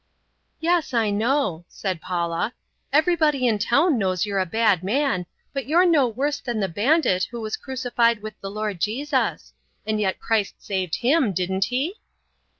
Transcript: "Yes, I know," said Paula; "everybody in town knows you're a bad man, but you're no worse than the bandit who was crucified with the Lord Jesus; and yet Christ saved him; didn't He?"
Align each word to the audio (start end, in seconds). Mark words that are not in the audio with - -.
"Yes, 0.59 0.95
I 0.95 1.11
know," 1.11 1.63
said 1.67 2.01
Paula; 2.01 2.55
"everybody 2.91 3.45
in 3.45 3.59
town 3.59 3.99
knows 3.99 4.25
you're 4.25 4.39
a 4.39 4.47
bad 4.47 4.81
man, 4.83 5.27
but 5.53 5.67
you're 5.67 5.85
no 5.85 6.07
worse 6.07 6.39
than 6.39 6.59
the 6.59 6.67
bandit 6.67 7.25
who 7.29 7.39
was 7.39 7.55
crucified 7.55 8.23
with 8.23 8.33
the 8.41 8.49
Lord 8.49 8.79
Jesus; 8.81 9.53
and 9.85 9.99
yet 10.01 10.19
Christ 10.19 10.55
saved 10.57 10.95
him; 10.95 11.33
didn't 11.33 11.65
He?" 11.65 11.97